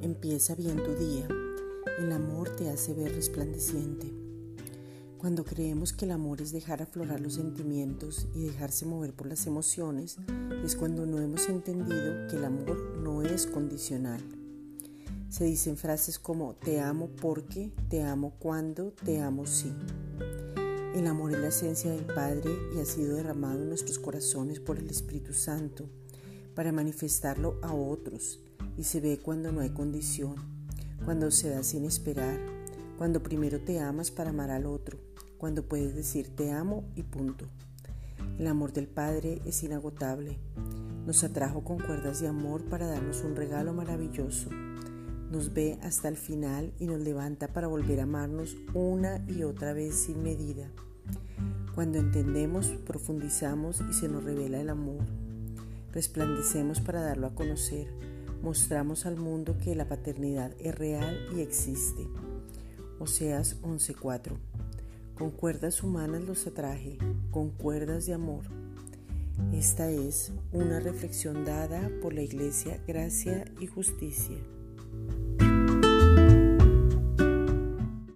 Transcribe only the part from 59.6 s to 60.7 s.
la paternidad